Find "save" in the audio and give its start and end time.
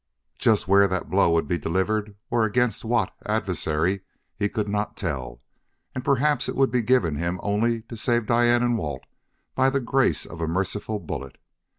7.95-8.25